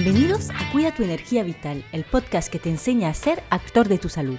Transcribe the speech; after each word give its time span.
Bienvenidos 0.00 0.50
a 0.50 0.70
Cuida 0.70 0.94
tu 0.94 1.02
energía 1.02 1.42
vital, 1.42 1.84
el 1.90 2.04
podcast 2.04 2.52
que 2.52 2.60
te 2.60 2.70
enseña 2.70 3.08
a 3.08 3.14
ser 3.14 3.42
actor 3.50 3.88
de 3.88 3.98
tu 3.98 4.08
salud. 4.08 4.38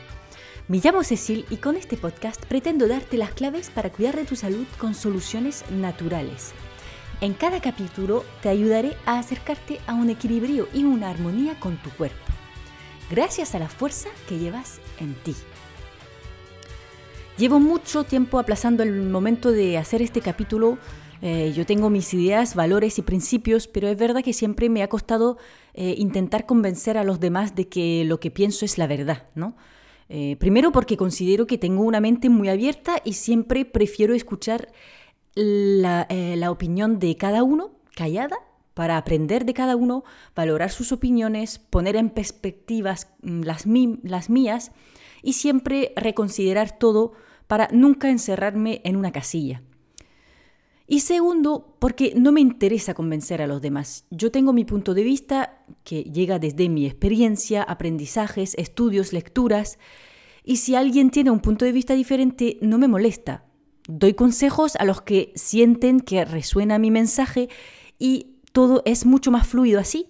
Me 0.70 0.78
llamo 0.78 1.04
Cecil 1.04 1.46
y 1.50 1.58
con 1.58 1.76
este 1.76 1.98
podcast 1.98 2.46
pretendo 2.46 2.88
darte 2.88 3.18
las 3.18 3.34
claves 3.34 3.70
para 3.70 3.90
cuidar 3.90 4.16
de 4.16 4.24
tu 4.24 4.38
salud 4.38 4.66
con 4.78 4.96
soluciones 4.96 5.70
naturales. 5.70 6.54
En 7.20 7.34
cada 7.34 7.60
capítulo 7.60 8.24
te 8.42 8.48
ayudaré 8.48 8.96
a 9.06 9.20
acercarte 9.20 9.82
a 9.86 9.96
un 9.96 10.10
equilibrio 10.10 10.70
y 10.74 10.86
una 10.86 11.10
armonía 11.10 11.60
con 11.60 11.76
tu 11.76 11.90
cuerpo, 11.90 12.32
gracias 13.12 13.54
a 13.54 13.60
la 13.60 13.68
fuerza 13.68 14.08
que 14.30 14.40
llevas 14.40 14.80
en 14.98 15.14
ti. 15.14 15.36
Llevo 17.38 17.60
mucho 17.60 18.06
tiempo 18.06 18.40
aplazando 18.40 18.82
el 18.82 19.02
momento 19.02 19.52
de 19.52 19.78
hacer 19.78 20.02
este 20.02 20.22
capítulo 20.22 20.78
eh, 21.22 21.52
yo 21.56 21.66
tengo 21.66 21.90
mis 21.90 22.14
ideas, 22.14 22.56
valores 22.56 22.98
y 22.98 23.02
principios, 23.02 23.68
pero 23.68 23.88
es 23.88 23.98
verdad 23.98 24.24
que 24.24 24.34
siempre 24.34 24.70
me 24.70 24.84
ha 24.84 24.88
costado 24.88 25.38
eh, 25.74 25.96
intentar 25.98 26.46
convencer 26.46 26.98
a 26.98 27.04
los 27.04 27.20
demás 27.20 27.56
de 27.56 27.68
que 27.68 28.04
lo 28.06 28.20
que 28.20 28.32
pienso 28.32 28.66
es 28.66 28.78
la 28.78 28.88
verdad, 28.88 29.28
¿no? 29.36 29.56
Eh, 30.08 30.38
primero 30.40 30.72
porque 30.72 30.98
considero 30.98 31.46
que 31.46 31.58
tengo 31.58 31.84
una 31.84 32.00
mente 32.00 32.30
muy 32.30 32.50
abierta 32.50 33.00
y 33.04 33.14
siempre 33.14 33.64
prefiero 33.66 34.16
escuchar 34.16 34.72
la, 35.36 36.08
opinión 36.50 36.98
de 36.98 37.16
cada 37.16 37.44
uno 37.44 37.72
callada 37.96 38.38
para 38.74 38.98
aprender 38.98 39.46
de 39.46 39.54
cada 39.54 39.76
uno, 39.76 40.04
valorar 40.36 40.72
sus 40.72 40.92
opiniones, 40.92 41.60
poner 41.60 41.96
en 41.96 42.10
perspectivas 42.10 43.12
mm, 43.22 43.42
las, 43.44 43.66
las 44.04 44.30
mías 44.30 44.72
y 45.22 45.34
siempre 45.34 45.94
reconsiderar 45.96 46.80
todo 46.80 47.12
para 47.48 47.68
nunca 47.72 48.10
encerrarme 48.10 48.82
en 48.86 48.96
una 48.96 49.12
casilla. 49.12 49.62
Y 50.92 51.02
segundo, 51.02 51.76
porque 51.78 52.14
no 52.16 52.32
me 52.32 52.42
interesa 52.42 52.96
convencer 52.96 53.44
a 53.44 53.48
los 53.48 53.62
demás. 53.62 54.06
Yo 54.10 54.32
tengo 54.32 54.54
mi 54.54 54.66
punto 54.66 54.96
de 54.96 55.04
vista 55.04 55.64
que 55.84 56.02
llega 56.02 56.40
desde 56.40 56.68
mi 56.68 56.88
experiencia, 56.88 57.62
aprendizajes, 57.62 58.56
estudios, 58.58 59.14
lecturas. 59.14 59.78
Y 60.44 60.56
si 60.56 60.74
alguien 60.74 61.12
tiene 61.12 61.30
un 61.30 61.42
punto 61.42 61.64
de 61.64 61.74
vista 61.74 61.94
diferente, 61.94 62.58
no 62.64 62.80
me 62.80 62.88
molesta. 62.88 63.46
Doy 63.88 64.16
consejos 64.16 64.76
a 64.78 64.86
los 64.86 65.04
que 65.04 65.32
sienten 65.36 66.00
que 66.00 66.26
resuena 66.26 66.80
mi 66.80 66.90
mensaje 66.90 67.50
y 68.00 68.38
todo 68.52 68.82
es 68.84 69.06
mucho 69.06 69.30
más 69.30 69.46
fluido 69.46 69.80
así. 69.80 70.08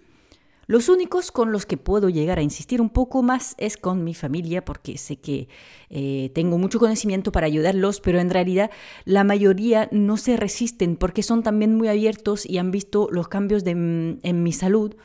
Los 0.69 0.87
únicos 0.87 1.31
con 1.31 1.51
los 1.51 1.65
que 1.65 1.77
puedo 1.77 2.09
llegar 2.09 2.37
a 2.37 2.43
insistir 2.43 2.79
un 2.79 2.91
poco 2.91 3.23
más 3.23 3.55
es 3.57 3.75
con 3.75 4.03
mi 4.03 4.13
familia, 4.13 4.63
porque 4.63 4.99
sé 4.99 5.15
que 5.15 5.47
eh, 5.89 6.29
tengo 6.35 6.59
mucho 6.59 6.77
conocimiento 6.77 7.31
para 7.31 7.47
ayudarlos, 7.47 7.99
pero 8.01 8.19
en 8.19 8.29
realidad 8.29 8.69
la 9.03 9.23
mayoría 9.23 9.89
no 9.91 10.15
se 10.15 10.37
resisten 10.37 10.95
porque 10.95 11.23
son 11.23 11.41
también 11.41 11.75
muy 11.75 11.87
abiertos 11.87 12.45
y 12.45 12.59
han 12.59 12.69
visto 12.69 13.07
los 13.09 13.27
cambios 13.29 13.63
mm, 13.63 14.19
en 14.21 14.43
mi 14.43 14.53
salud. 14.53 14.95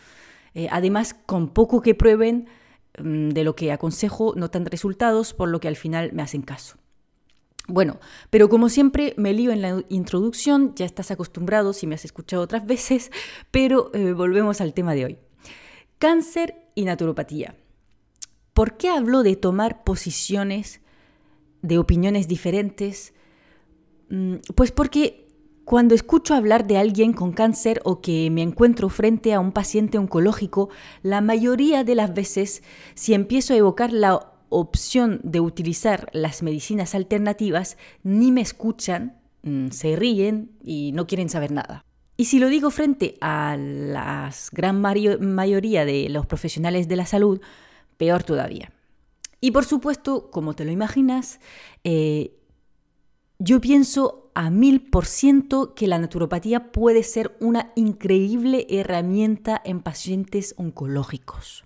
Eh, 0.53 0.69
además, 0.71 1.15
con 1.25 1.49
poco 1.49 1.81
que 1.81 1.95
prueben 1.95 2.47
mm, 2.99 3.31
de 3.31 3.43
lo 3.43 3.57
que 3.57 3.73
aconsejo, 3.73 4.35
notan 4.37 4.67
resultados, 4.67 5.33
por 5.33 5.49
lo 5.49 5.61
que 5.61 5.69
al 5.69 5.77
final 5.77 6.13
me 6.13 6.21
hacen 6.21 6.43
caso. 6.43 6.77
Bueno, 7.69 8.01
pero 8.29 8.51
como 8.51 8.69
siempre 8.69 9.15
me 9.17 9.33
lío 9.33 9.51
en 9.51 9.63
la 9.63 9.83
introducción, 9.89 10.75
ya 10.75 10.85
estás 10.85 11.11
acostumbrado 11.11 11.73
si 11.73 11.87
me 11.87 11.95
has 11.95 12.05
escuchado 12.05 12.43
otras 12.43 12.67
veces, 12.75 13.11
pero 13.51 13.91
eh, 13.95 14.13
volvemos 14.13 14.61
al 14.61 14.75
tema 14.75 14.93
de 14.93 15.07
hoy. 15.07 15.19
Cáncer 15.99 16.69
y 16.75 16.85
naturopatía. 16.85 17.57
¿Por 18.53 18.77
qué 18.77 18.89
hablo 18.89 19.23
de 19.23 19.37
tomar 19.37 19.85
posiciones, 19.85 20.81
de 21.63 21.79
opiniones 21.79 22.29
diferentes? 22.29 23.15
Mm, 24.11 24.37
pues 24.55 24.71
porque 24.71 25.25
cuando 25.65 25.95
escucho 25.95 26.35
hablar 26.35 26.67
de 26.67 26.77
alguien 26.77 27.15
con 27.15 27.33
cáncer 27.33 27.81
o 27.85 28.01
que 28.01 28.31
me 28.31 28.43
encuentro 28.43 28.89
frente 28.91 29.33
a 29.33 29.41
un 29.41 29.51
paciente 29.51 29.99
oncológico, 29.99 30.69
la 31.03 31.21
mayoría 31.21 31.85
de 31.85 31.95
las 31.95 32.13
veces, 32.13 32.63
si 32.95 33.15
empiezo 33.15 33.55
a 33.55 33.57
evocar 33.57 33.93
la 33.93 34.33
opción 34.51 35.21
de 35.25 35.41
utilizar 35.41 36.11
las 36.13 36.43
medicinas 36.43 36.95
alternativas, 36.95 37.77
ni 38.03 38.31
me 38.31 38.43
escuchan, 38.43 39.19
mm, 39.43 39.69
se 39.71 39.97
ríen 39.97 40.53
y 40.63 40.93
no 40.93 41.07
quieren 41.07 41.29
saber 41.29 41.51
nada. 41.51 41.85
Y 42.17 42.27
si 42.27 42.39
lo 42.39 42.49
digo 42.49 42.71
frente 42.71 43.17
a 43.21 43.57
la 43.59 44.31
gran 44.53 44.81
mayoría 44.81 45.85
de 45.85 46.09
los 46.09 46.27
profesionales 46.27 46.87
de 46.87 46.97
la 46.97 47.07
salud, 47.07 47.41
peor 47.97 48.23
todavía. 48.23 48.73
Y 49.41 49.51
por 49.51 49.65
supuesto, 49.65 50.31
como 50.31 50.55
te 50.55 50.65
lo 50.65 50.71
imaginas, 50.71 51.41
eh, 51.83 52.37
yo 53.39 53.61
pienso 53.61 54.31
a 54.35 54.51
mil 54.51 54.89
por 54.91 55.07
ciento 55.07 55.75
que 55.75 55.87
la 55.87 55.99
naturopatía 55.99 56.73
puede 56.73 57.03
ser 57.03 57.37
una 57.41 57.73
increíble 57.77 58.67
herramienta 58.71 59.61
en 59.65 59.81
pacientes 59.81 60.55
oncológicos. 60.57 61.65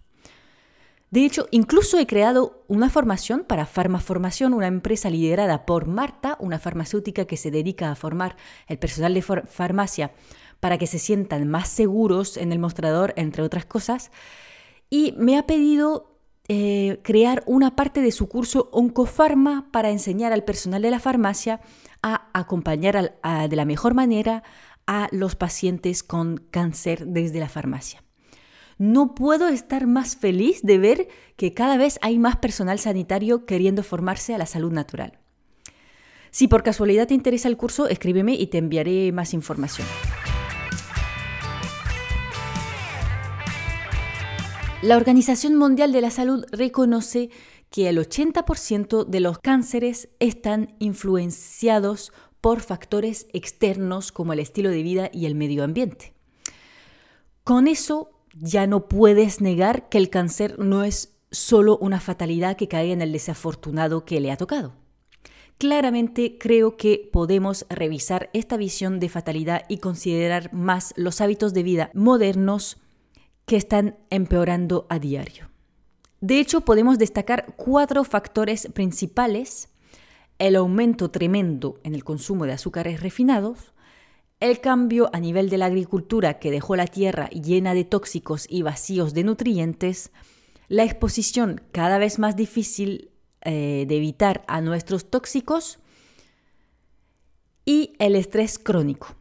De 1.10 1.24
hecho, 1.24 1.46
incluso 1.50 1.98
he 1.98 2.06
creado 2.06 2.64
una 2.68 2.90
formación 2.90 3.44
para 3.44 3.64
Farmaformación, 3.64 4.52
una 4.52 4.66
empresa 4.66 5.08
liderada 5.08 5.64
por 5.64 5.86
Marta, 5.86 6.36
una 6.38 6.58
farmacéutica 6.58 7.24
que 7.24 7.38
se 7.38 7.50
dedica 7.50 7.90
a 7.90 7.94
formar 7.94 8.36
el 8.66 8.78
personal 8.78 9.14
de 9.14 9.22
farmacia 9.22 10.12
para 10.60 10.76
que 10.76 10.86
se 10.86 10.98
sientan 10.98 11.48
más 11.48 11.68
seguros 11.68 12.36
en 12.36 12.52
el 12.52 12.58
mostrador, 12.58 13.14
entre 13.16 13.42
otras 13.42 13.64
cosas. 13.64 14.10
Y 14.90 15.14
me 15.16 15.38
ha 15.38 15.46
pedido 15.46 16.18
eh, 16.48 17.00
crear 17.02 17.42
una 17.46 17.74
parte 17.74 18.02
de 18.02 18.12
su 18.12 18.28
curso 18.28 18.68
Oncofarma 18.72 19.70
para 19.72 19.90
enseñar 19.90 20.32
al 20.32 20.44
personal 20.44 20.82
de 20.82 20.90
la 20.90 21.00
farmacia 21.00 21.60
a 22.02 22.28
acompañar 22.32 23.18
de 23.48 23.56
la 23.56 23.64
mejor 23.64 23.94
manera 23.94 24.42
a 24.86 25.08
los 25.10 25.36
pacientes 25.36 26.02
con 26.02 26.38
cáncer 26.50 27.06
desde 27.06 27.40
la 27.40 27.48
farmacia. 27.48 28.02
No 28.78 29.16
puedo 29.16 29.48
estar 29.48 29.88
más 29.88 30.14
feliz 30.14 30.62
de 30.62 30.78
ver 30.78 31.08
que 31.34 31.52
cada 31.52 31.76
vez 31.76 31.98
hay 32.00 32.16
más 32.16 32.36
personal 32.36 32.78
sanitario 32.78 33.44
queriendo 33.44 33.82
formarse 33.82 34.36
a 34.36 34.38
la 34.38 34.46
salud 34.46 34.72
natural. 34.72 35.18
Si 36.30 36.46
por 36.46 36.62
casualidad 36.62 37.08
te 37.08 37.14
interesa 37.14 37.48
el 37.48 37.56
curso, 37.56 37.88
escríbeme 37.88 38.34
y 38.34 38.46
te 38.46 38.58
enviaré 38.58 39.10
más 39.10 39.34
información. 39.34 39.88
La 44.80 44.96
Organización 44.96 45.56
Mundial 45.56 45.90
de 45.90 46.00
la 46.00 46.12
Salud 46.12 46.44
reconoce 46.52 47.30
que 47.70 47.88
el 47.88 47.98
80% 47.98 49.06
de 49.06 49.20
los 49.20 49.40
cánceres 49.40 50.08
están 50.20 50.76
influenciados 50.78 52.12
por 52.40 52.60
factores 52.60 53.26
externos 53.32 54.12
como 54.12 54.34
el 54.34 54.38
estilo 54.38 54.70
de 54.70 54.84
vida 54.84 55.10
y 55.12 55.26
el 55.26 55.34
medio 55.34 55.64
ambiente. 55.64 56.14
Con 57.42 57.66
eso 57.66 58.12
ya 58.40 58.66
no 58.66 58.88
puedes 58.88 59.40
negar 59.40 59.88
que 59.88 59.98
el 59.98 60.10
cáncer 60.10 60.58
no 60.58 60.84
es 60.84 61.14
solo 61.30 61.78
una 61.78 62.00
fatalidad 62.00 62.56
que 62.56 62.68
cae 62.68 62.92
en 62.92 63.02
el 63.02 63.12
desafortunado 63.12 64.04
que 64.04 64.20
le 64.20 64.30
ha 64.30 64.36
tocado. 64.36 64.74
Claramente 65.58 66.38
creo 66.38 66.76
que 66.76 67.08
podemos 67.12 67.66
revisar 67.68 68.30
esta 68.32 68.56
visión 68.56 69.00
de 69.00 69.08
fatalidad 69.08 69.64
y 69.68 69.78
considerar 69.78 70.52
más 70.52 70.94
los 70.96 71.20
hábitos 71.20 71.52
de 71.52 71.64
vida 71.64 71.90
modernos 71.94 72.78
que 73.44 73.56
están 73.56 73.98
empeorando 74.10 74.86
a 74.88 75.00
diario. 75.00 75.50
De 76.20 76.38
hecho, 76.38 76.60
podemos 76.60 76.98
destacar 76.98 77.54
cuatro 77.56 78.04
factores 78.04 78.68
principales. 78.72 79.68
El 80.38 80.54
aumento 80.54 81.10
tremendo 81.10 81.80
en 81.82 81.94
el 81.94 82.04
consumo 82.04 82.44
de 82.44 82.52
azúcares 82.52 83.00
refinados, 83.00 83.72
el 84.40 84.60
cambio 84.60 85.10
a 85.12 85.20
nivel 85.20 85.50
de 85.50 85.58
la 85.58 85.66
agricultura 85.66 86.38
que 86.38 86.50
dejó 86.50 86.76
la 86.76 86.86
tierra 86.86 87.28
llena 87.30 87.74
de 87.74 87.84
tóxicos 87.84 88.46
y 88.48 88.62
vacíos 88.62 89.14
de 89.14 89.24
nutrientes, 89.24 90.12
la 90.68 90.84
exposición 90.84 91.60
cada 91.72 91.98
vez 91.98 92.18
más 92.18 92.36
difícil 92.36 93.10
eh, 93.42 93.84
de 93.88 93.96
evitar 93.96 94.44
a 94.46 94.60
nuestros 94.60 95.10
tóxicos 95.10 95.78
y 97.64 97.94
el 97.98 98.14
estrés 98.16 98.58
crónico. 98.58 99.17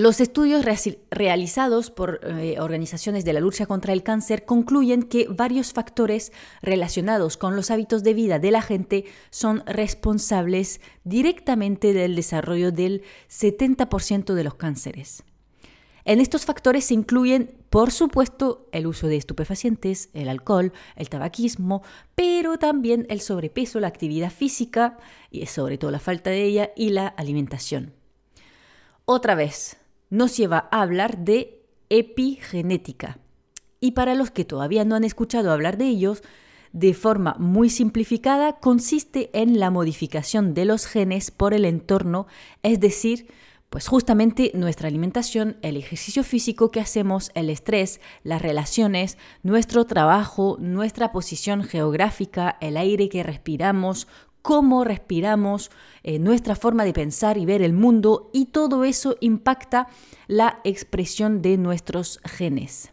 Los 0.00 0.20
estudios 0.20 0.64
realizados 1.10 1.90
por 1.90 2.20
eh, 2.22 2.60
organizaciones 2.60 3.24
de 3.24 3.32
la 3.32 3.40
lucha 3.40 3.66
contra 3.66 3.92
el 3.92 4.04
cáncer 4.04 4.44
concluyen 4.44 5.02
que 5.02 5.26
varios 5.28 5.72
factores 5.72 6.30
relacionados 6.62 7.36
con 7.36 7.56
los 7.56 7.72
hábitos 7.72 8.04
de 8.04 8.14
vida 8.14 8.38
de 8.38 8.52
la 8.52 8.62
gente 8.62 9.06
son 9.30 9.64
responsables 9.66 10.80
directamente 11.02 11.92
del 11.94 12.14
desarrollo 12.14 12.70
del 12.70 13.02
70% 13.28 14.34
de 14.34 14.44
los 14.44 14.54
cánceres. 14.54 15.24
En 16.04 16.20
estos 16.20 16.44
factores 16.44 16.84
se 16.84 16.94
incluyen, 16.94 17.56
por 17.68 17.90
supuesto, 17.90 18.68
el 18.70 18.86
uso 18.86 19.08
de 19.08 19.16
estupefacientes, 19.16 20.10
el 20.14 20.28
alcohol, 20.28 20.72
el 20.94 21.08
tabaquismo, 21.08 21.82
pero 22.14 22.56
también 22.56 23.04
el 23.10 23.20
sobrepeso, 23.20 23.80
la 23.80 23.88
actividad 23.88 24.30
física, 24.30 24.96
y 25.32 25.44
sobre 25.46 25.76
todo 25.76 25.90
la 25.90 25.98
falta 25.98 26.30
de 26.30 26.44
ella, 26.44 26.70
y 26.76 26.90
la 26.90 27.08
alimentación. 27.08 27.94
Otra 29.04 29.34
vez, 29.34 29.78
nos 30.10 30.36
lleva 30.36 30.68
a 30.70 30.82
hablar 30.82 31.18
de 31.18 31.62
epigenética. 31.90 33.18
Y 33.80 33.92
para 33.92 34.14
los 34.14 34.30
que 34.30 34.44
todavía 34.44 34.84
no 34.84 34.94
han 34.94 35.04
escuchado 35.04 35.52
hablar 35.52 35.78
de 35.78 35.86
ellos, 35.86 36.22
de 36.72 36.92
forma 36.94 37.34
muy 37.38 37.70
simplificada, 37.70 38.58
consiste 38.60 39.30
en 39.32 39.58
la 39.58 39.70
modificación 39.70 40.52
de 40.52 40.64
los 40.64 40.86
genes 40.86 41.30
por 41.30 41.54
el 41.54 41.64
entorno, 41.64 42.26
es 42.62 42.78
decir, 42.80 43.28
Pues 43.70 43.86
justamente 43.86 44.50
nuestra 44.54 44.88
alimentación, 44.88 45.58
el 45.60 45.76
ejercicio 45.76 46.24
físico 46.24 46.70
que 46.70 46.80
hacemos, 46.80 47.30
el 47.34 47.50
estrés, 47.50 48.00
las 48.22 48.40
relaciones, 48.40 49.18
nuestro 49.42 49.84
trabajo, 49.84 50.56
nuestra 50.58 51.12
posición 51.12 51.62
geográfica, 51.62 52.56
el 52.62 52.78
aire 52.78 53.10
que 53.10 53.22
respiramos, 53.22 54.08
cómo 54.42 54.84
respiramos, 54.84 55.70
eh, 56.02 56.18
nuestra 56.18 56.56
forma 56.56 56.84
de 56.84 56.92
pensar 56.92 57.38
y 57.38 57.46
ver 57.46 57.62
el 57.62 57.72
mundo, 57.72 58.30
y 58.32 58.46
todo 58.46 58.84
eso 58.84 59.16
impacta 59.20 59.88
la 60.26 60.60
expresión 60.64 61.42
de 61.42 61.56
nuestros 61.56 62.20
genes. 62.24 62.92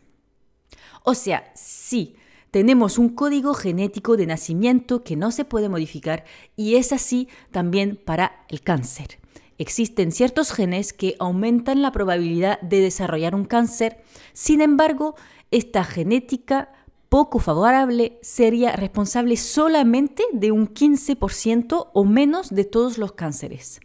O 1.04 1.14
sea, 1.14 1.52
sí, 1.56 2.16
tenemos 2.56 2.98
un 2.98 3.10
código 3.10 3.54
genético 3.54 4.18
de 4.18 4.26
nacimiento 4.26 5.04
que 5.04 5.16
no 5.16 5.32
se 5.32 5.44
puede 5.46 5.70
modificar 5.70 6.24
y 6.56 6.76
es 6.76 6.94
así 6.94 7.28
también 7.52 7.96
para 7.96 8.46
el 8.48 8.62
cáncer. 8.62 9.20
Existen 9.58 10.12
ciertos 10.12 10.52
genes 10.52 10.94
que 10.94 11.16
aumentan 11.20 11.82
la 11.82 11.92
probabilidad 11.92 12.60
de 12.62 12.80
desarrollar 12.80 13.36
un 13.36 13.46
cáncer, 13.46 14.02
sin 14.34 14.62
embargo, 14.62 15.16
esta 15.52 15.84
genética 15.84 16.72
poco 17.10 17.40
favorable 17.40 18.18
sería 18.22 18.76
responsable 18.76 19.38
solamente 19.38 20.24
de 20.34 20.52
un 20.52 20.74
15% 20.74 21.90
o 21.94 22.06
menos 22.06 22.50
de 22.50 22.66
todos 22.66 22.98
los 22.98 23.14
cánceres. 23.14 23.80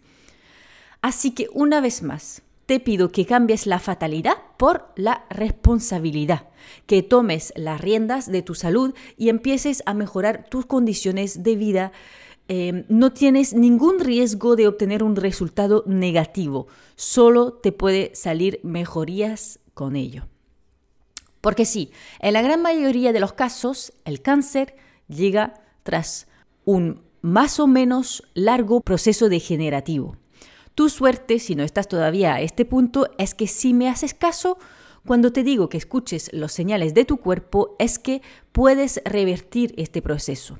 Así 1.03 1.31
que 1.33 1.49
una 1.53 1.81
vez 1.81 2.03
más, 2.03 2.43
te 2.67 2.79
pido 2.79 3.11
que 3.11 3.27
cambies 3.27 3.67
la 3.67 3.79
fatalidad 3.79 4.35
por 4.57 4.93
la 4.95 5.25
responsabilidad, 5.31 6.49
que 6.87 7.03
tomes 7.03 7.53
las 7.57 7.81
riendas 7.81 8.31
de 8.31 8.43
tu 8.43 8.55
salud 8.55 8.95
y 9.17 9.29
empieces 9.29 9.83
a 9.87 9.95
mejorar 9.95 10.47
tus 10.49 10.67
condiciones 10.67 11.43
de 11.43 11.57
vida 11.57 11.93
Em, 12.53 12.85
no 12.89 13.13
tienes 13.13 13.55
ningún 13.55 14.01
riesgo 14.01 14.57
de 14.57 14.67
obtener 14.67 15.05
un 15.05 15.15
resultado 15.15 15.85
negativo, 15.87 16.67
solo 16.97 17.53
te 17.53 17.71
puede 17.71 18.11
salir 18.17 18.59
mejorías 18.65 19.61
con 19.73 19.95
ello. 19.95 20.27
Porque 21.41 21.65
sí, 21.65 21.91
en 22.21 22.35
la 22.35 22.43
gran 22.43 22.63
mayoría 22.63 23.13
de 23.13 23.21
los 23.21 23.33
casos, 23.33 23.93
el 24.05 24.21
cáncer 24.21 24.75
llega 25.09 25.55
tras 25.83 26.27
un 26.65 27.03
más 27.23 27.61
o 27.61 27.67
menos 27.67 28.23
largo 28.35 28.81
proceso 28.81 29.29
degenerativo. 29.29 30.17
Tu 30.75 30.89
suerte, 30.89 31.39
si 31.39 31.55
no 31.55 31.63
estás 31.63 31.89
todavía 31.89 32.35
a 32.35 32.41
este 32.41 32.65
punto, 32.65 33.11
es 33.19 33.35
que 33.35 33.47
si 33.47 33.75
me 33.75 33.89
haces 33.89 34.15
caso, 34.15 34.59
cuando 35.07 35.33
te 35.33 35.43
digo 35.43 35.69
que 35.69 35.79
escuches 35.79 36.31
los 36.33 36.53
señales 36.53 36.95
de 36.95 37.05
tu 37.05 37.19
cuerpo, 37.19 37.77
es 37.79 37.99
que 37.99 38.23
puedes 38.53 39.03
revertir 39.05 39.75
este 39.77 40.03
proceso. 40.03 40.59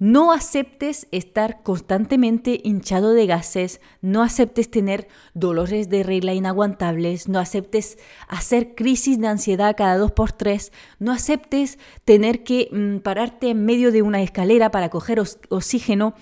No 0.00 0.30
aceptes 0.30 1.08
estar 1.10 1.64
constantemente 1.64 2.60
hinchado 2.62 3.14
de 3.14 3.26
gases, 3.26 3.80
no 4.00 4.22
aceptes 4.22 4.70
tener 4.70 5.08
dolores 5.34 5.88
de 5.88 6.04
regla 6.04 6.34
inaguantables, 6.34 7.28
no 7.28 7.40
aceptes 7.40 7.98
hacer 8.28 8.76
crisis 8.76 9.18
de 9.18 9.26
ansiedad 9.26 9.74
cada 9.76 9.98
dos 9.98 10.12
por 10.12 10.30
tres, 10.30 10.72
no 11.00 11.10
aceptes 11.10 11.80
tener 12.04 12.44
que 12.44 12.68
mm, 12.70 12.98
pararte 12.98 13.50
en 13.50 13.64
medio 13.64 13.90
de 13.90 14.02
una 14.02 14.22
escalera 14.22 14.70
para 14.70 14.88
coger 14.88 15.20
oxígeno, 15.48 16.14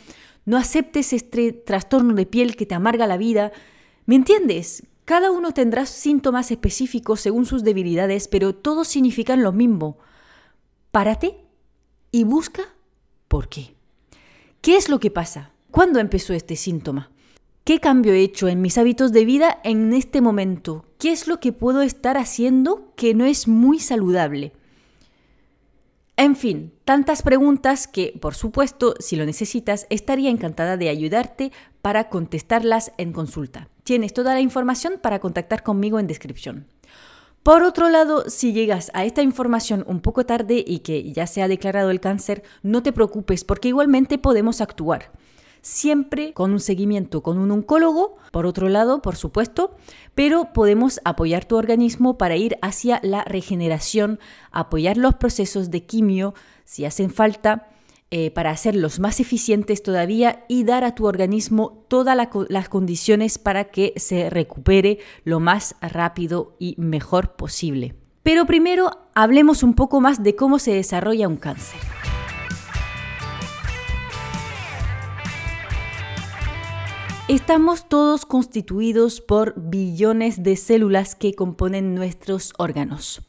no 0.46 0.56
aceptes 0.56 1.12
este 1.12 1.52
trastorno 1.52 2.14
de 2.14 2.24
piel 2.24 2.56
que 2.56 2.64
te 2.64 2.74
amarga 2.74 3.06
la 3.06 3.18
vida. 3.18 3.52
¿Me 4.06 4.14
entiendes? 4.14 4.84
Cada 5.04 5.30
uno 5.30 5.52
tendrá 5.52 5.84
síntomas 5.84 6.50
específicos 6.50 7.20
según 7.20 7.44
sus 7.44 7.62
debilidades, 7.62 8.26
pero 8.26 8.54
todos 8.54 8.88
significan 8.88 9.42
lo 9.42 9.52
mismo. 9.52 9.98
Párate 10.92 11.44
y 12.10 12.24
busca 12.24 12.75
¿Por 13.28 13.48
qué? 13.48 13.74
¿Qué 14.60 14.76
es 14.76 14.88
lo 14.88 15.00
que 15.00 15.10
pasa? 15.10 15.52
¿Cuándo 15.70 15.98
empezó 16.00 16.32
este 16.32 16.56
síntoma? 16.56 17.10
¿Qué 17.64 17.80
cambio 17.80 18.12
he 18.12 18.20
hecho 18.20 18.46
en 18.46 18.60
mis 18.60 18.78
hábitos 18.78 19.12
de 19.12 19.24
vida 19.24 19.60
en 19.64 19.92
este 19.92 20.20
momento? 20.20 20.84
¿Qué 20.98 21.10
es 21.10 21.26
lo 21.26 21.40
que 21.40 21.52
puedo 21.52 21.82
estar 21.82 22.16
haciendo 22.16 22.92
que 22.94 23.14
no 23.14 23.24
es 23.24 23.48
muy 23.48 23.80
saludable? 23.80 24.52
En 26.16 26.34
fin, 26.34 26.72
tantas 26.84 27.22
preguntas 27.22 27.86
que, 27.86 28.16
por 28.20 28.34
supuesto, 28.34 28.94
si 29.00 29.16
lo 29.16 29.26
necesitas, 29.26 29.86
estaría 29.90 30.30
encantada 30.30 30.76
de 30.76 30.88
ayudarte 30.88 31.52
para 31.82 32.08
contestarlas 32.08 32.92
en 32.96 33.12
consulta. 33.12 33.68
Tienes 33.84 34.14
toda 34.14 34.32
la 34.32 34.40
información 34.40 34.94
para 35.02 35.18
contactar 35.18 35.62
conmigo 35.62 35.98
en 35.98 36.06
descripción. 36.06 36.68
Por 37.46 37.62
otro 37.62 37.88
lado, 37.90 38.28
si 38.28 38.52
llegas 38.52 38.90
a 38.92 39.04
esta 39.04 39.22
información 39.22 39.84
un 39.86 40.00
poco 40.00 40.26
tarde 40.26 40.64
y 40.66 40.80
que 40.80 41.12
ya 41.12 41.28
se 41.28 41.42
ha 41.42 41.46
declarado 41.46 41.90
el 41.90 42.00
cáncer, 42.00 42.42
no 42.64 42.82
te 42.82 42.92
preocupes 42.92 43.44
porque 43.44 43.68
igualmente 43.68 44.18
podemos 44.18 44.60
actuar. 44.60 45.12
Siempre 45.62 46.32
con 46.32 46.50
un 46.50 46.58
seguimiento 46.58 47.22
con 47.22 47.38
un 47.38 47.52
oncólogo, 47.52 48.16
por 48.32 48.46
otro 48.46 48.68
lado, 48.68 49.00
por 49.00 49.14
supuesto, 49.14 49.76
pero 50.16 50.52
podemos 50.52 51.00
apoyar 51.04 51.44
tu 51.44 51.54
organismo 51.54 52.18
para 52.18 52.34
ir 52.34 52.58
hacia 52.62 52.98
la 53.04 53.22
regeneración, 53.22 54.18
apoyar 54.50 54.96
los 54.96 55.14
procesos 55.14 55.70
de 55.70 55.84
quimio 55.84 56.34
si 56.64 56.84
hacen 56.84 57.10
falta 57.10 57.68
eh, 58.12 58.30
para 58.30 58.50
hacerlos 58.50 59.00
más 59.00 59.18
eficientes 59.18 59.82
todavía 59.82 60.44
y 60.48 60.62
dar 60.62 60.84
a 60.84 60.94
tu 60.94 61.06
organismo 61.06 61.84
todas 61.88 62.16
las 62.48 62.68
condiciones 62.68 63.36
para 63.36 63.64
que 63.64 63.94
se 63.96 64.30
recupere 64.30 64.98
lo 65.24 65.40
más 65.40 65.74
rápido 65.80 66.56
y 66.60 66.76
mejor 66.78 67.34
posible. 67.34 67.96
Pero 68.22 68.46
primero 68.46 69.08
hablemos 69.14 69.62
un 69.62 69.74
poco 69.74 70.00
más 70.00 70.22
de 70.22 70.36
cómo 70.36 70.58
se 70.60 70.72
desarrolla 70.72 71.26
un 71.26 71.36
cáncer. 71.36 71.80
Estamos 77.28 77.88
todos 77.88 78.24
constituidos 78.24 79.20
por 79.20 79.54
billones 79.56 80.44
de 80.44 80.54
células 80.54 81.16
que 81.16 81.34
componen 81.34 81.96
nuestros 81.96 82.52
órganos. 82.56 83.20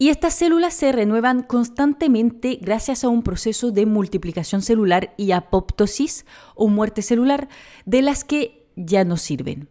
Y 0.00 0.10
estas 0.10 0.34
células 0.34 0.74
se 0.74 0.92
renuevan 0.92 1.42
constantemente 1.42 2.60
gracias 2.62 3.02
a 3.02 3.08
un 3.08 3.24
proceso 3.24 3.72
de 3.72 3.84
multiplicación 3.84 4.62
celular 4.62 5.12
y 5.16 5.32
apoptosis 5.32 6.24
o 6.54 6.68
muerte 6.68 7.02
celular 7.02 7.48
de 7.84 8.02
las 8.02 8.22
que 8.22 8.64
ya 8.76 9.04
no 9.04 9.16
sirven. 9.16 9.68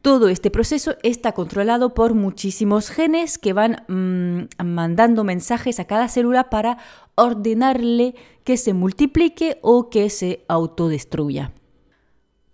Todo 0.00 0.28
este 0.28 0.50
proceso 0.50 0.94
está 1.02 1.32
controlado 1.32 1.92
por 1.92 2.14
muchísimos 2.14 2.88
genes 2.88 3.38
que 3.38 3.52
van 3.52 3.84
mm, 3.88 4.64
mandando 4.64 5.24
mensajes 5.24 5.78
a 5.78 5.84
cada 5.84 6.08
célula 6.08 6.48
para 6.48 6.78
ordenarle 7.14 8.14
que 8.44 8.56
se 8.56 8.72
multiplique 8.72 9.58
o 9.62 9.90
que 9.90 10.08
se 10.08 10.44
autodestruya. 10.48 11.52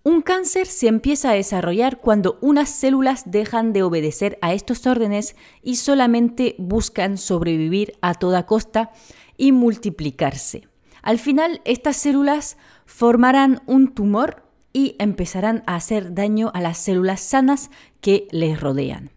Un 0.04 0.20
cáncer 0.20 0.66
se 0.66 0.88
empieza 0.88 1.30
a 1.30 1.34
desarrollar 1.34 2.00
cuando 2.00 2.36
unas 2.40 2.70
células 2.70 3.22
dejan 3.26 3.72
de 3.72 3.84
obedecer 3.84 4.36
a 4.42 4.52
estos 4.52 4.84
órdenes 4.88 5.36
y 5.62 5.76
solamente 5.76 6.56
buscan 6.58 7.16
sobrevivir 7.16 7.94
a 8.00 8.14
toda 8.14 8.44
costa 8.44 8.90
y 9.36 9.52
multiplicarse. 9.52 10.66
Al 11.02 11.20
final, 11.20 11.60
estas 11.64 11.96
células 11.98 12.56
formarán 12.84 13.62
un 13.66 13.94
tumor 13.94 14.42
y 14.72 14.96
empezarán 14.98 15.62
a 15.66 15.76
hacer 15.76 16.14
daño 16.14 16.50
a 16.52 16.60
las 16.60 16.78
células 16.78 17.20
sanas 17.20 17.70
que 18.00 18.26
les 18.32 18.60
rodean. 18.60 19.10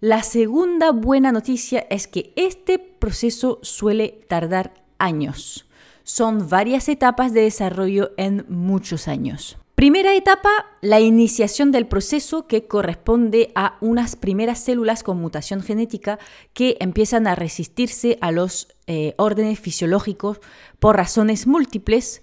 La 0.00 0.22
segunda 0.22 0.90
buena 0.90 1.32
noticia 1.32 1.86
es 1.88 2.08
que 2.08 2.34
este 2.36 2.78
proceso 2.78 3.58
suele 3.62 4.20
tardar 4.28 4.74
años. 4.98 5.66
Son 6.02 6.50
varias 6.50 6.90
etapas 6.90 7.32
de 7.32 7.40
desarrollo 7.40 8.10
en 8.18 8.44
muchos 8.50 9.08
años. 9.08 9.56
Primera 9.74 10.14
etapa, 10.14 10.50
la 10.82 11.00
iniciación 11.00 11.72
del 11.72 11.88
proceso 11.88 12.46
que 12.46 12.68
corresponde 12.68 13.50
a 13.56 13.76
unas 13.80 14.14
primeras 14.14 14.60
células 14.60 15.02
con 15.02 15.20
mutación 15.20 15.62
genética 15.62 16.20
que 16.52 16.76
empiezan 16.78 17.26
a 17.26 17.34
resistirse 17.34 18.16
a 18.20 18.30
los 18.30 18.68
eh, 18.86 19.14
órdenes 19.18 19.58
fisiológicos 19.58 20.38
por 20.78 20.96
razones 20.96 21.48
múltiples. 21.48 22.22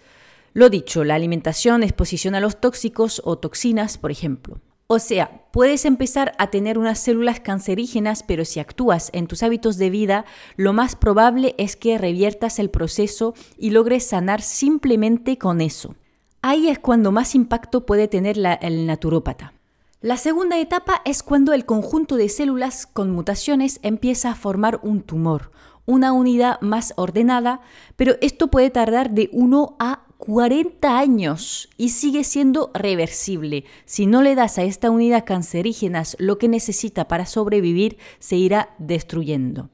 Lo 0.54 0.70
dicho, 0.70 1.04
la 1.04 1.16
alimentación, 1.16 1.84
exposición 1.84 2.36
a 2.36 2.40
los 2.40 2.62
tóxicos 2.62 3.22
o 3.26 3.38
toxinas, 3.38 3.98
por 3.98 4.12
ejemplo. 4.12 4.62
O 4.88 5.00
sea, 5.00 5.46
puedes 5.52 5.84
empezar 5.84 6.32
a 6.38 6.52
tener 6.52 6.78
unas 6.78 7.00
células 7.00 7.42
cancerígenas, 7.42 8.24
pero 8.24 8.46
si 8.46 8.62
actúas 8.62 9.10
en 9.12 9.28
tus 9.28 9.44
hábitos 9.44 9.78
de 9.78 9.90
vida, 9.90 10.24
lo 10.56 10.72
más 10.72 10.96
probable 10.96 11.56
es 11.58 11.76
que 11.76 11.98
reviertas 11.98 12.60
el 12.60 12.70
proceso 12.70 13.34
y 13.58 13.72
logres 13.72 14.06
sanar 14.06 14.42
simplemente 14.42 15.38
con 15.38 15.60
eso. 15.60 15.96
Ahí 16.44 16.70
es 16.70 16.80
cuando 16.80 17.12
más 17.12 17.36
impacto 17.36 17.86
puede 17.86 18.08
tener 18.08 18.36
el 18.62 18.88
naturópata. 18.88 19.54
La 20.02 20.18
segunda 20.18 20.58
etapa 20.58 21.04
es 21.06 21.22
cuando 21.22 21.54
el 21.54 21.66
conjunto 21.66 22.16
de 22.16 22.30
células 22.30 22.88
con 22.88 23.12
mutaciones 23.12 23.80
empieza 23.84 24.32
a 24.32 24.36
formar 24.36 24.80
un 24.82 25.04
tumor, 25.04 25.52
una 25.86 26.14
unidad 26.14 26.60
más 26.62 26.94
ordenada, 26.98 27.62
pero 27.96 28.16
esto 28.22 28.48
puede 28.48 28.72
tardar 28.72 29.12
de 29.12 29.30
1 29.34 29.76
a 29.78 30.08
40 30.18 30.98
años 30.98 31.70
y 31.78 31.90
sigue 31.90 32.24
siendo 32.24 32.72
reversible. 32.74 33.66
Si 33.86 34.08
no 34.08 34.24
le 34.24 34.34
das 34.34 34.58
a 34.58 34.64
esta 34.64 34.90
unidad 34.90 35.26
cancerígenas 35.26 36.16
lo 36.18 36.40
que 36.40 36.48
necesita 36.48 37.08
para 37.08 37.28
sobrevivir, 37.28 38.00
se 38.18 38.38
irá 38.38 38.74
destruyendo. 38.80 39.70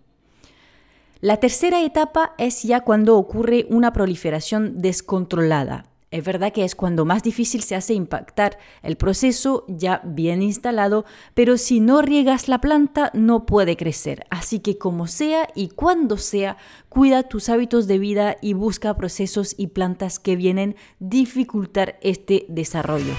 La 1.22 1.38
tercera 1.38 1.82
etapa 1.82 2.34
es 2.38 2.64
ya 2.64 2.82
cuando 2.82 3.18
ocurre 3.18 3.66
una 3.70 3.94
proliferación 3.94 4.82
descontrolada 4.82 5.86
Es 6.10 6.24
verdad 6.24 6.54
que 6.54 6.64
es 6.64 6.74
cuando 6.74 7.04
más 7.04 7.22
difícil 7.22 7.62
se 7.64 7.76
hace 7.76 7.94
impactar 7.94 8.58
el 8.82 8.96
proceso 8.96 9.66
ya 9.68 10.02
bien 10.06 10.42
instalado, 10.42 11.04
pero 11.34 11.58
si 11.58 11.82
no 11.82 12.02
riegas 12.02 12.48
la 12.48 12.62
planta 12.62 13.12
no 13.14 13.46
puede 13.46 13.76
crecer. 13.76 14.26
Así 14.30 14.60
que 14.60 14.78
como 14.78 15.08
sea 15.08 15.50
y 15.54 15.68
cuando 15.68 16.18
sea, 16.18 16.56
cuida 16.88 17.24
tus 17.24 17.50
hábitos 17.50 17.88
de 17.88 18.00
vida 18.00 18.38
y 18.42 18.54
busca 18.54 18.96
procesos 18.96 19.54
y 19.58 19.68
plantas 19.68 20.18
que 20.20 20.38
vienen 20.38 20.78
dificultar 21.00 22.00
este 22.02 22.46
desarrollo. 22.48 23.14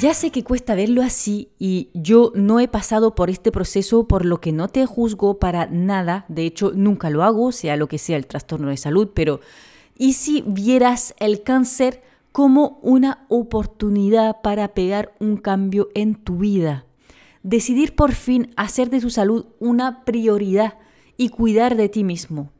Ya 0.00 0.14
sé 0.14 0.30
que 0.30 0.44
cuesta 0.44 0.76
verlo 0.76 1.02
así 1.02 1.48
y 1.58 1.88
yo 1.92 2.30
no 2.36 2.60
he 2.60 2.68
pasado 2.68 3.16
por 3.16 3.30
este 3.30 3.50
proceso 3.50 4.06
por 4.06 4.24
lo 4.24 4.40
que 4.40 4.52
no 4.52 4.68
te 4.68 4.86
juzgo 4.86 5.40
para 5.40 5.66
nada, 5.66 6.24
de 6.28 6.46
hecho 6.46 6.70
nunca 6.72 7.10
lo 7.10 7.24
hago, 7.24 7.50
sea 7.50 7.76
lo 7.76 7.88
que 7.88 7.98
sea 7.98 8.16
el 8.16 8.28
trastorno 8.28 8.68
de 8.68 8.76
salud, 8.76 9.10
pero 9.12 9.40
¿y 9.96 10.12
si 10.12 10.44
vieras 10.46 11.16
el 11.18 11.42
cáncer 11.42 12.00
como 12.30 12.78
una 12.82 13.26
oportunidad 13.28 14.40
para 14.40 14.68
pegar 14.68 15.14
un 15.18 15.36
cambio 15.36 15.88
en 15.94 16.14
tu 16.14 16.36
vida? 16.36 16.84
Decidir 17.42 17.96
por 17.96 18.12
fin 18.12 18.52
hacer 18.56 18.90
de 18.90 19.00
tu 19.00 19.10
salud 19.10 19.46
una 19.58 20.04
prioridad 20.04 20.74
y 21.16 21.30
cuidar 21.30 21.76
de 21.76 21.88
ti 21.88 22.04
mismo. 22.04 22.52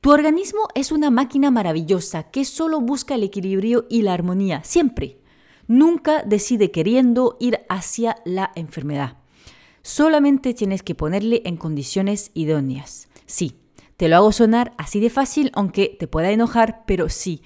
Tu 0.00 0.10
organismo 0.10 0.60
es 0.74 0.90
una 0.90 1.10
máquina 1.10 1.52
maravillosa 1.52 2.24
que 2.24 2.44
solo 2.44 2.80
busca 2.80 3.14
el 3.14 3.22
equilibrio 3.22 3.86
y 3.88 4.02
la 4.02 4.14
armonía, 4.14 4.64
siempre. 4.64 5.17
Nunca 5.68 6.22
decide 6.22 6.70
queriendo 6.72 7.36
ir 7.38 7.60
hacia 7.68 8.16
la 8.24 8.50
enfermedad. 8.56 9.18
Solamente 9.82 10.54
tienes 10.54 10.82
que 10.82 10.94
ponerle 10.94 11.42
en 11.44 11.56
condiciones 11.56 12.30
idóneas. 12.34 13.08
Sí, 13.26 13.60
te 13.96 14.08
lo 14.08 14.16
hago 14.16 14.32
sonar 14.32 14.74
así 14.78 14.98
de 14.98 15.10
fácil, 15.10 15.50
aunque 15.54 15.96
te 15.98 16.08
pueda 16.08 16.30
enojar, 16.30 16.84
pero 16.86 17.08
sí. 17.08 17.42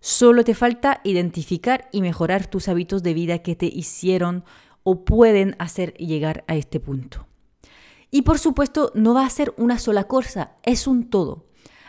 Solo 0.00 0.44
te 0.44 0.54
falta 0.54 1.00
identificar 1.02 1.88
y 1.92 2.00
mejorar 2.00 2.46
tus 2.46 2.68
hábitos 2.68 3.02
de 3.02 3.14
vida 3.14 3.38
que 3.40 3.56
te 3.56 3.66
hicieron 3.66 4.44
o 4.82 5.04
pueden 5.04 5.56
hacer 5.58 5.94
llegar 5.94 6.44
a 6.46 6.56
este 6.56 6.78
punto. 6.78 7.26
Y 8.10 8.22
por 8.22 8.38
supuesto, 8.38 8.92
no 8.94 9.14
va 9.14 9.26
a 9.26 9.30
ser 9.30 9.52
una 9.56 9.78
sola 9.78 10.04
cosa, 10.04 10.52
es 10.62 10.86
un 10.86 11.10
todo. 11.10 11.46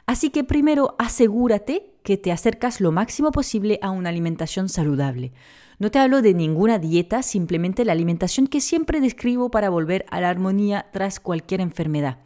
Así 0.08 0.30
que 0.30 0.44
primero 0.44 0.96
asegúrate 0.98 1.95
que 2.06 2.18
te 2.18 2.32
acercas 2.32 2.80
lo 2.80 2.92
máximo 2.92 3.32
posible 3.32 3.80
a 3.82 3.90
una 3.90 4.10
alimentación 4.10 4.70
saludable. 4.70 5.34
No 5.80 5.90
te 5.90 5.98
hablo 5.98 6.22
de 6.22 6.36
ninguna 6.36 6.78
dieta, 6.78 7.24
simplemente 7.24 7.84
la 7.84 7.94
alimentación 7.94 8.46
que 8.46 8.62
siempre 8.62 9.02
describo 9.02 9.50
para 9.50 9.70
volver 9.70 10.06
a 10.12 10.22
la 10.22 10.30
armonía 10.30 10.86
tras 10.94 11.20
cualquier 11.20 11.62
enfermedad. 11.62 12.20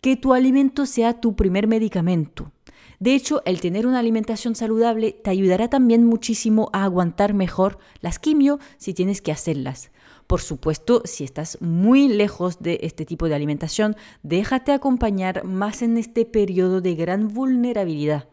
Que 0.00 0.16
tu 0.16 0.32
alimento 0.32 0.86
sea 0.86 1.20
tu 1.20 1.36
primer 1.36 1.68
medicamento. 1.68 2.50
De 2.98 3.14
hecho, 3.14 3.42
el 3.44 3.60
tener 3.60 3.86
una 3.86 3.98
alimentación 3.98 4.54
saludable 4.54 5.12
te 5.12 5.28
ayudará 5.28 5.68
también 5.68 6.06
muchísimo 6.06 6.70
a 6.72 6.84
aguantar 6.84 7.34
mejor 7.34 7.78
las 8.00 8.18
quimio 8.18 8.58
si 8.78 8.94
tienes 8.94 9.20
que 9.20 9.32
hacerlas. 9.32 9.90
Por 10.26 10.40
supuesto, 10.40 11.02
si 11.04 11.24
estás 11.24 11.60
muy 11.60 12.08
lejos 12.08 12.62
de 12.62 12.78
este 12.82 13.04
tipo 13.04 13.28
de 13.28 13.34
alimentación, 13.34 13.96
déjate 14.22 14.72
acompañar 14.72 15.44
más 15.44 15.82
en 15.82 15.98
este 15.98 16.24
periodo 16.24 16.80
de 16.80 16.94
gran 16.94 17.28
vulnerabilidad. 17.28 18.28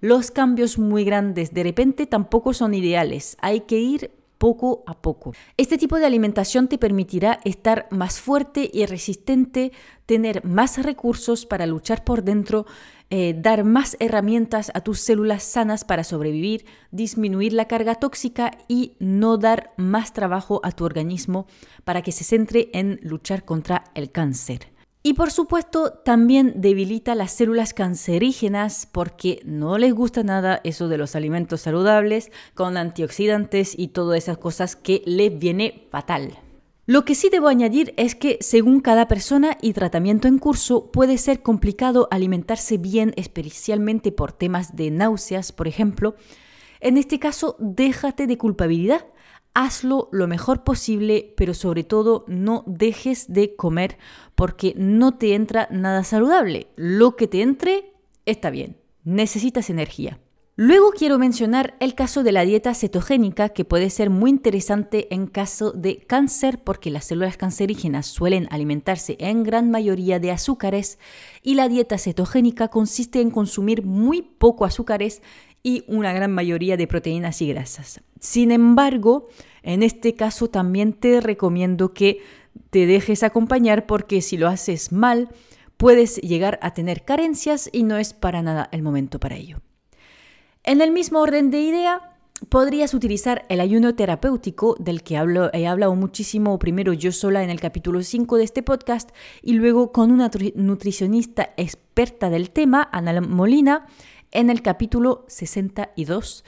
Los 0.00 0.30
cambios 0.30 0.78
muy 0.78 1.04
grandes 1.04 1.52
de 1.52 1.64
repente 1.64 2.06
tampoco 2.06 2.54
son 2.54 2.72
ideales. 2.72 3.36
Hay 3.40 3.60
que 3.62 3.80
ir 3.80 4.12
poco 4.38 4.84
a 4.86 5.02
poco. 5.02 5.32
Este 5.56 5.76
tipo 5.76 5.98
de 5.98 6.06
alimentación 6.06 6.68
te 6.68 6.78
permitirá 6.78 7.40
estar 7.44 7.88
más 7.90 8.20
fuerte 8.20 8.70
y 8.72 8.86
resistente, 8.86 9.72
tener 10.06 10.44
más 10.44 10.80
recursos 10.80 11.46
para 11.46 11.66
luchar 11.66 12.04
por 12.04 12.22
dentro, 12.22 12.64
eh, 13.10 13.34
dar 13.36 13.64
más 13.64 13.96
herramientas 13.98 14.70
a 14.74 14.82
tus 14.82 15.00
células 15.00 15.42
sanas 15.42 15.84
para 15.84 16.04
sobrevivir, 16.04 16.64
disminuir 16.92 17.52
la 17.52 17.66
carga 17.66 17.96
tóxica 17.96 18.52
y 18.68 18.94
no 19.00 19.36
dar 19.36 19.72
más 19.76 20.12
trabajo 20.12 20.60
a 20.62 20.70
tu 20.70 20.84
organismo 20.84 21.46
para 21.84 22.02
que 22.02 22.12
se 22.12 22.22
centre 22.22 22.70
en 22.72 23.00
luchar 23.02 23.44
contra 23.44 23.82
el 23.94 24.12
cáncer. 24.12 24.77
Y 25.02 25.14
por 25.14 25.30
supuesto 25.30 25.92
también 25.92 26.54
debilita 26.56 27.14
las 27.14 27.32
células 27.32 27.72
cancerígenas 27.72 28.88
porque 28.90 29.40
no 29.44 29.78
les 29.78 29.94
gusta 29.94 30.24
nada 30.24 30.60
eso 30.64 30.88
de 30.88 30.98
los 30.98 31.14
alimentos 31.14 31.60
saludables 31.60 32.32
con 32.54 32.76
antioxidantes 32.76 33.78
y 33.78 33.88
todas 33.88 34.18
esas 34.18 34.38
cosas 34.38 34.74
que 34.74 35.02
les 35.06 35.38
viene 35.38 35.86
fatal. 35.90 36.38
Lo 36.84 37.04
que 37.04 37.14
sí 37.14 37.28
debo 37.30 37.48
añadir 37.48 37.92
es 37.98 38.14
que 38.14 38.38
según 38.40 38.80
cada 38.80 39.08
persona 39.08 39.58
y 39.60 39.74
tratamiento 39.74 40.26
en 40.26 40.38
curso 40.38 40.90
puede 40.90 41.18
ser 41.18 41.42
complicado 41.42 42.08
alimentarse 42.10 42.78
bien, 42.78 43.12
especialmente 43.16 44.10
por 44.10 44.32
temas 44.32 44.74
de 44.74 44.90
náuseas, 44.90 45.52
por 45.52 45.68
ejemplo. 45.68 46.16
En 46.80 46.96
este 46.96 47.18
caso, 47.18 47.56
déjate 47.58 48.26
de 48.26 48.38
culpabilidad 48.38 49.04
hazlo 49.58 50.08
lo 50.12 50.28
mejor 50.28 50.62
posible, 50.62 51.34
pero 51.36 51.52
sobre 51.52 51.82
todo 51.82 52.24
no 52.28 52.62
dejes 52.68 53.26
de 53.32 53.56
comer 53.56 53.98
porque 54.36 54.72
no 54.76 55.18
te 55.18 55.34
entra 55.34 55.66
nada 55.72 56.04
saludable. 56.04 56.68
Lo 56.76 57.16
que 57.16 57.26
te 57.26 57.42
entre 57.42 57.92
está 58.24 58.50
bien, 58.50 58.76
necesitas 59.02 59.68
energía. 59.68 60.20
Luego 60.54 60.90
quiero 60.90 61.18
mencionar 61.18 61.76
el 61.80 61.96
caso 61.96 62.22
de 62.22 62.30
la 62.30 62.44
dieta 62.44 62.72
cetogénica 62.72 63.48
que 63.48 63.64
puede 63.64 63.90
ser 63.90 64.10
muy 64.10 64.30
interesante 64.30 65.12
en 65.12 65.26
caso 65.26 65.72
de 65.72 65.98
cáncer 65.98 66.62
porque 66.62 66.90
las 66.90 67.06
células 67.06 67.36
cancerígenas 67.36 68.06
suelen 68.06 68.46
alimentarse 68.50 69.16
en 69.18 69.42
gran 69.42 69.72
mayoría 69.72 70.20
de 70.20 70.30
azúcares 70.30 71.00
y 71.42 71.54
la 71.54 71.68
dieta 71.68 71.98
cetogénica 71.98 72.68
consiste 72.68 73.20
en 73.20 73.30
consumir 73.30 73.84
muy 73.84 74.22
poco 74.22 74.64
azúcares 74.64 75.20
y 75.64 75.84
una 75.88 76.12
gran 76.12 76.32
mayoría 76.32 76.76
de 76.76 76.86
proteínas 76.86 77.42
y 77.42 77.48
grasas. 77.48 78.00
Sin 78.20 78.50
embargo, 78.50 79.28
en 79.62 79.82
este 79.82 80.14
caso 80.14 80.48
también 80.48 80.92
te 80.92 81.20
recomiendo 81.20 81.92
que 81.92 82.20
te 82.70 82.86
dejes 82.86 83.22
acompañar 83.22 83.86
porque 83.86 84.22
si 84.22 84.36
lo 84.36 84.48
haces 84.48 84.92
mal, 84.92 85.28
puedes 85.76 86.16
llegar 86.16 86.58
a 86.62 86.74
tener 86.74 87.04
carencias 87.04 87.70
y 87.72 87.84
no 87.84 87.96
es 87.96 88.12
para 88.12 88.42
nada 88.42 88.68
el 88.72 88.82
momento 88.82 89.18
para 89.20 89.36
ello. 89.36 89.60
En 90.64 90.80
el 90.80 90.90
mismo 90.90 91.20
orden 91.20 91.50
de 91.50 91.60
idea, 91.60 92.18
podrías 92.48 92.94
utilizar 92.94 93.44
el 93.48 93.60
ayuno 93.60 93.94
terapéutico 93.94 94.76
del 94.78 95.02
que 95.02 95.14
he 95.14 95.66
hablado 95.66 95.94
muchísimo 95.94 96.58
primero 96.58 96.92
yo 96.92 97.12
sola 97.12 97.42
en 97.42 97.50
el 97.50 97.60
capítulo 97.60 98.02
5 98.02 98.36
de 98.36 98.44
este 98.44 98.62
podcast 98.62 99.10
y 99.42 99.54
luego 99.54 99.92
con 99.92 100.10
una 100.10 100.30
nutricionista 100.54 101.54
experta 101.56 102.30
del 102.30 102.50
tema, 102.50 102.88
Ana 102.92 103.20
Molina, 103.20 103.86
en 104.30 104.50
el 104.50 104.62
capítulo 104.62 105.24
62. 105.28 106.44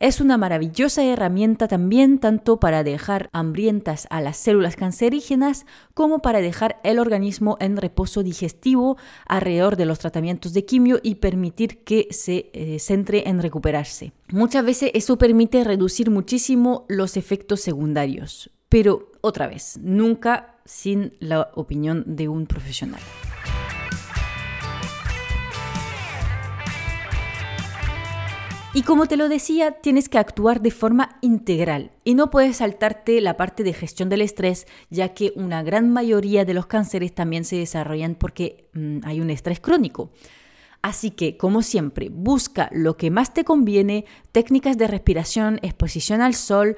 Es 0.00 0.22
una 0.22 0.38
maravillosa 0.38 1.04
herramienta 1.04 1.68
también 1.68 2.20
tanto 2.20 2.58
para 2.58 2.82
dejar 2.82 3.28
hambrientas 3.34 4.06
a 4.08 4.22
las 4.22 4.38
células 4.38 4.74
cancerígenas 4.74 5.66
como 5.92 6.20
para 6.20 6.40
dejar 6.40 6.80
el 6.84 6.98
organismo 6.98 7.58
en 7.60 7.76
reposo 7.76 8.22
digestivo 8.22 8.96
alrededor 9.26 9.76
de 9.76 9.84
los 9.84 9.98
tratamientos 9.98 10.54
de 10.54 10.64
quimio 10.64 11.00
y 11.02 11.16
permitir 11.16 11.84
que 11.84 12.08
se 12.12 12.48
eh, 12.54 12.78
centre 12.78 13.28
en 13.28 13.42
recuperarse. 13.42 14.14
Muchas 14.30 14.64
veces 14.64 14.90
eso 14.94 15.18
permite 15.18 15.64
reducir 15.64 16.10
muchísimo 16.10 16.86
los 16.88 17.18
efectos 17.18 17.60
secundarios, 17.60 18.50
pero 18.70 19.12
otra 19.20 19.48
vez, 19.48 19.78
nunca 19.82 20.56
sin 20.64 21.12
la 21.20 21.50
opinión 21.54 22.04
de 22.06 22.28
un 22.28 22.46
profesional. 22.46 23.02
Y 28.72 28.82
como 28.82 29.06
te 29.06 29.16
lo 29.16 29.28
decía, 29.28 29.72
tienes 29.72 30.08
que 30.08 30.18
actuar 30.18 30.60
de 30.60 30.70
forma 30.70 31.18
integral 31.22 31.90
y 32.04 32.14
no 32.14 32.30
puedes 32.30 32.58
saltarte 32.58 33.20
la 33.20 33.36
parte 33.36 33.64
de 33.64 33.72
gestión 33.72 34.08
del 34.08 34.20
estrés, 34.20 34.68
ya 34.90 35.12
que 35.12 35.32
una 35.34 35.64
gran 35.64 35.92
mayoría 35.92 36.44
de 36.44 36.54
los 36.54 36.66
cánceres 36.66 37.12
también 37.12 37.44
se 37.44 37.56
desarrollan 37.56 38.14
porque 38.14 38.68
mm, 38.74 38.98
hay 39.02 39.20
un 39.20 39.30
estrés 39.30 39.58
crónico. 39.58 40.12
Así 40.82 41.10
que, 41.10 41.36
como 41.36 41.62
siempre, 41.62 42.10
busca 42.10 42.70
lo 42.72 42.96
que 42.96 43.10
más 43.10 43.34
te 43.34 43.42
conviene, 43.42 44.04
técnicas 44.30 44.78
de 44.78 44.86
respiración, 44.86 45.58
exposición 45.62 46.20
al 46.20 46.34
sol 46.34 46.76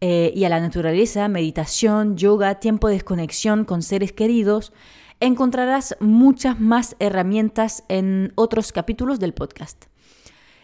eh, 0.00 0.32
y 0.34 0.44
a 0.44 0.48
la 0.48 0.60
naturaleza, 0.60 1.28
meditación, 1.28 2.16
yoga, 2.16 2.58
tiempo 2.58 2.88
de 2.88 2.94
desconexión 2.94 3.66
con 3.66 3.82
seres 3.82 4.12
queridos. 4.12 4.72
Encontrarás 5.20 5.94
muchas 6.00 6.58
más 6.58 6.96
herramientas 7.00 7.84
en 7.88 8.32
otros 8.34 8.72
capítulos 8.72 9.20
del 9.20 9.34
podcast. 9.34 9.84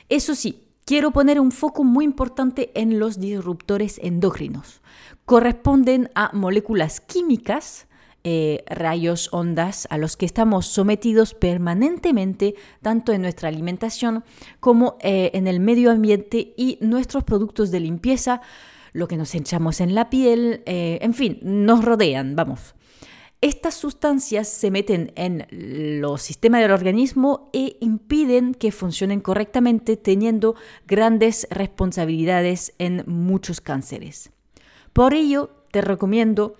Eso 0.09 0.35
sí, 0.35 0.70
quiero 0.91 1.13
poner 1.13 1.39
un 1.39 1.53
foco 1.53 1.85
muy 1.85 2.05
importante 2.05 2.73
en 2.75 2.99
los 2.99 3.21
disruptores 3.21 4.01
endócrinos. 4.03 4.81
Corresponden 5.25 6.11
a 6.17 6.33
moléculas 6.33 7.01
químicas, 7.01 7.87
eh, 8.25 8.65
rayos, 8.67 9.29
ondas, 9.31 9.87
a 9.89 9.99
los 9.99 10.17
que 10.17 10.27
estamos 10.27 10.67
sometidos 10.67 11.35
permanentemente, 11.35 12.57
tanto 12.83 13.13
en 13.13 13.23
nuestra 13.23 13.49
alimentación 13.49 14.25
como 14.59 14.97
eh, 15.01 15.31
en 15.35 15.47
el 15.47 15.61
medio 15.61 15.93
ambiente 15.93 16.55
y 16.57 16.77
nuestros 16.81 17.23
productos 17.23 17.71
de 17.71 17.79
limpieza, 17.79 18.41
lo 18.93 19.07
que 19.07 19.17
nos 19.17 19.33
echamos 19.37 19.81
en 19.81 19.95
la 19.95 20.11
piel, 20.11 20.65
eh, 20.67 20.99
en 21.03 21.15
fin, 21.15 21.39
nos 21.41 21.85
rodean, 21.85 22.35
vamos. 22.35 22.75
Estas 23.43 23.75
sustancias 23.75 24.49
se 24.49 24.71
meten 24.71 25.13
en 25.17 25.47
los 25.51 26.21
sistemas 26.21 26.61
del 26.61 26.73
organismo 26.73 27.49
e 27.55 27.79
impiden 27.81 28.53
que 28.53 28.71
funcionen 28.71 29.21
correctamente, 29.21 29.97
teniendo 29.97 30.57
grandes 30.87 31.47
responsabilidades 31.51 32.75
en 32.79 33.03
muchos 33.07 33.63
cánceres. 33.63 34.31
Por 34.93 35.15
ello, 35.15 35.65
te 35.71 35.81
recomiendo 35.81 36.57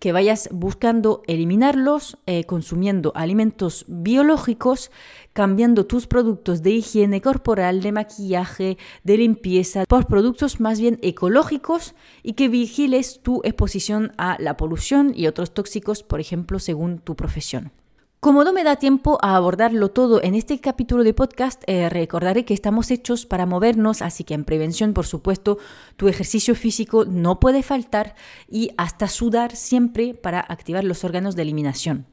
que 0.00 0.12
vayas 0.12 0.48
buscando 0.50 1.22
eliminarlos, 1.26 2.18
eh, 2.26 2.44
consumiendo 2.44 3.12
alimentos 3.14 3.84
biológicos, 3.86 4.90
cambiando 5.34 5.86
tus 5.86 6.06
productos 6.06 6.62
de 6.62 6.70
higiene 6.70 7.20
corporal, 7.20 7.82
de 7.82 7.92
maquillaje, 7.92 8.78
de 9.04 9.16
limpieza, 9.18 9.84
por 9.86 10.06
productos 10.06 10.58
más 10.58 10.80
bien 10.80 10.98
ecológicos 11.02 11.94
y 12.22 12.32
que 12.32 12.48
vigiles 12.48 13.20
tu 13.22 13.42
exposición 13.44 14.12
a 14.16 14.36
la 14.40 14.56
polución 14.56 15.12
y 15.14 15.26
otros 15.26 15.52
tóxicos, 15.52 16.02
por 16.02 16.18
ejemplo, 16.18 16.58
según 16.58 16.98
tu 16.98 17.14
profesión. 17.14 17.70
Como 18.20 18.44
no 18.44 18.52
me 18.52 18.64
da 18.64 18.76
tiempo 18.76 19.18
a 19.22 19.34
abordarlo 19.34 19.92
todo 19.92 20.22
en 20.22 20.34
este 20.34 20.60
capítulo 20.60 21.04
de 21.04 21.14
podcast, 21.14 21.62
eh, 21.66 21.88
recordaré 21.88 22.44
que 22.44 22.52
estamos 22.52 22.90
hechos 22.90 23.24
para 23.24 23.46
movernos, 23.46 24.02
así 24.02 24.24
que 24.24 24.34
en 24.34 24.44
prevención, 24.44 24.92
por 24.92 25.06
supuesto, 25.06 25.56
tu 25.96 26.06
ejercicio 26.06 26.54
físico 26.54 27.06
no 27.06 27.40
puede 27.40 27.62
faltar 27.62 28.14
y 28.46 28.72
hasta 28.76 29.08
sudar 29.08 29.56
siempre 29.56 30.12
para 30.12 30.38
activar 30.38 30.84
los 30.84 31.02
órganos 31.02 31.34
de 31.34 31.40
eliminación. 31.40 32.04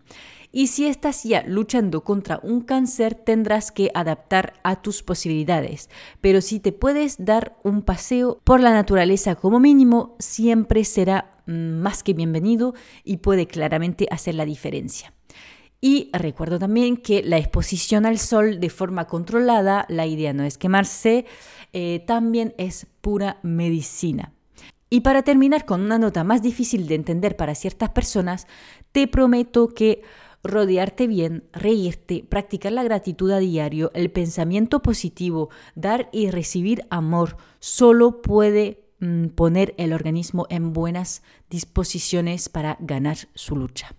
Y 0.53 0.67
si 0.67 0.85
estás 0.85 1.25
ya 1.25 1.43
luchando 1.45 2.05
contra 2.05 2.39
un 2.41 2.61
cáncer, 2.61 3.13
tendrás 3.13 3.73
que 3.73 3.91
adaptar 3.93 4.53
a 4.63 4.81
tus 4.81 5.03
posibilidades. 5.03 5.89
Pero 6.21 6.39
si 6.39 6.61
te 6.61 6.71
puedes 6.71 7.17
dar 7.25 7.57
un 7.63 7.81
paseo 7.81 8.39
por 8.45 8.61
la 8.61 8.71
naturaleza 8.71 9.35
como 9.35 9.59
mínimo, 9.59 10.15
siempre 10.19 10.85
será 10.85 11.41
mm, 11.47 11.81
más 11.81 12.01
que 12.01 12.13
bienvenido 12.13 12.75
y 13.03 13.17
puede 13.17 13.45
claramente 13.45 14.07
hacer 14.09 14.35
la 14.35 14.45
diferencia. 14.45 15.16
Y 15.79 16.09
recuerdo 16.11 16.57
también 16.57 16.97
que 16.97 17.21
la 17.21 17.37
exposición 17.37 18.05
al 18.05 18.17
sol 18.17 18.59
de 18.59 18.69
forma 18.69 19.05
controlada, 19.05 19.85
la 19.89 20.07
idea 20.07 20.33
no 20.33 20.43
es 20.43 20.57
quemarse, 20.57 21.25
eh, 21.73 22.03
también 22.07 22.55
es 22.57 22.87
pura 23.01 23.39
medicina. 23.43 24.33
Y 24.89 25.01
para 25.01 25.21
terminar 25.21 25.65
con 25.65 25.81
una 25.81 25.99
nota 25.99 26.23
más 26.23 26.41
difícil 26.41 26.87
de 26.87 26.95
entender 26.95 27.35
para 27.35 27.55
ciertas 27.55 27.89
personas, 27.89 28.47
te 28.91 29.07
prometo 29.07 29.67
que 29.67 30.01
rodearte 30.43 31.07
bien, 31.07 31.43
reírte, 31.51 32.25
practicar 32.27 32.71
la 32.71 32.83
gratitud 32.83 33.29
a 33.31 33.39
diario, 33.39 33.91
el 33.93 34.09
pensamiento 34.11 34.81
positivo, 34.81 35.49
dar 35.75 36.09
y 36.11 36.31
recibir 36.31 36.85
amor, 36.89 37.37
solo 37.59 38.21
puede 38.21 38.87
mm, 38.99 39.27
poner 39.27 39.75
el 39.77 39.93
organismo 39.93 40.47
en 40.49 40.73
buenas 40.73 41.21
disposiciones 41.49 42.49
para 42.49 42.77
ganar 42.79 43.17
su 43.35 43.55
lucha. 43.57 43.93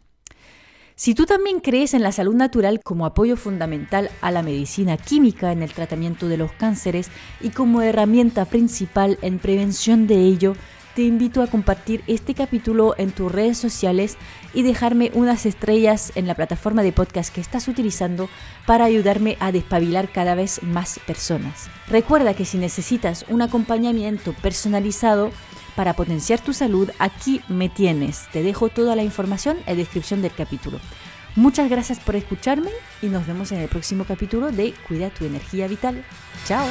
Si 0.99 1.15
tú 1.15 1.27
también 1.27 1.61
crees 1.61 1.95
en 1.95 2.03
la 2.03 2.11
salud 2.11 2.35
natural 2.35 2.81
como 2.83 3.07
apoyo 3.07 3.37
fundamental 3.37 4.11
a 4.21 4.33
la 4.33 4.43
medicina 4.43 4.97
química 4.97 5.53
en 5.53 5.63
el 5.63 5.73
tratamiento 5.73 6.27
de 6.27 6.37
los 6.37 6.51
cánceres 6.51 7.09
y 7.41 7.51
como 7.51 7.83
herramienta 7.83 8.47
principal 8.47 9.17
en 9.23 9.39
prevención 9.39 10.09
de 10.09 10.17
ello, 10.25 10.57
te 10.97 11.03
invito 11.03 11.41
a 11.41 11.47
compartir 11.47 12.03
este 12.09 12.35
capítulo 12.35 12.97
en 12.99 13.13
tus 13.13 13.31
redes 13.31 13.57
sociales 13.57 14.17
y 14.53 14.65
dejarme 14.65 15.13
unas 15.15 15.47
estrellas 15.47 16.11
en 16.17 16.27
la 16.27 16.35
plataforma 16.35 16.83
de 16.83 16.91
podcast 16.91 17.33
que 17.33 17.41
estás 17.41 17.69
utilizando 17.69 18.29
para 18.67 18.87
ayudarme 18.87 19.37
a 19.39 19.53
despabilar 19.53 20.11
cada 20.11 20.35
vez 20.35 20.61
más 20.65 20.99
personas. 21.07 21.71
Recuerda 21.87 22.35
que 22.35 22.45
si 22.45 22.59
necesitas 22.59 23.25
un 23.29 23.43
acompañamiento 23.43 24.33
personalizado, 24.33 25.31
para 25.79 25.95
potenciar 25.95 26.41
tu 26.41 26.53
salud, 26.53 26.91
aquí 26.99 27.41
me 27.47 27.69
tienes. 27.69 28.27
Te 28.33 28.43
dejo 28.43 28.69
toda 28.69 28.97
la 28.97 29.05
información 29.05 29.59
en 29.59 29.65
la 29.67 29.75
descripción 29.77 30.23
del 30.23 30.35
capítulo. 30.35 30.81
Muchas 31.37 31.71
gracias 31.71 32.01
por 32.01 32.17
escucharme 32.17 32.71
y 33.01 33.07
nos 33.07 33.29
vemos 33.29 33.53
en 33.53 33.61
el 33.61 33.69
próximo 33.69 34.05
capítulo 34.05 34.51
de 34.51 34.75
Cuida 34.89 35.11
tu 35.11 35.25
energía 35.25 35.69
vital. 35.69 36.05
Chao. 36.49 36.67